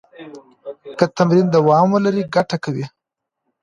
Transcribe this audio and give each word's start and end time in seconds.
که 0.97 1.05
تمرین 1.17 1.47
دوام 1.55 1.87
ولري، 1.93 2.23
ګټه 2.35 2.57
کوي. 2.63 2.85